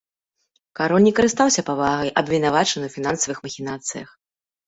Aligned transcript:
Кароль 0.79 1.03
не 1.07 1.11
карыстаўся 1.19 1.61
павагай, 1.67 2.09
абвінавачаны 2.23 2.85
ў 2.87 2.91
фінансавых 2.95 3.37
махінацыях. 3.45 4.09